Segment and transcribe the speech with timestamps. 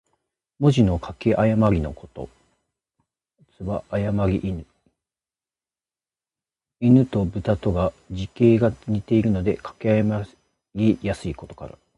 [0.59, 2.29] 文字の書き誤りのこと。
[3.59, 4.61] 「譌」は誤りの
[6.79, 6.89] 意。
[6.91, 10.25] 「亥」と「豕」とが、字形が似ているので書き誤
[10.75, 11.77] りやすいことから。